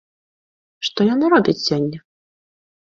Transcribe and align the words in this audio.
Што 0.89 0.99
яна 1.13 1.25
робіць 1.35 1.59
сёння? 1.69 1.99